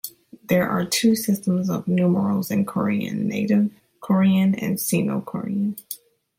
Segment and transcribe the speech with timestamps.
[0.45, 3.69] There are two systems of numerals in Korean: native
[4.01, 5.77] Korean and Sino-Korean.